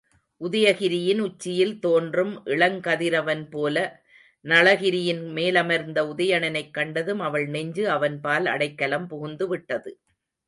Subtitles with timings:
[0.41, 3.75] உதயகிரியின் உச்சியில் தோன்றும் இளங்கதிரவன்போல
[4.45, 9.93] நளகிரியின் மேலமர்ந்திருந்த உதயணனைக் கண்டதும் அவள் நெஞ்சு அவன்பால் அடைக்கலம் புகுந்துவிட்டது.